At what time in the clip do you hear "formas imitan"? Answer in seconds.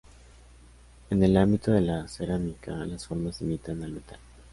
3.05-3.83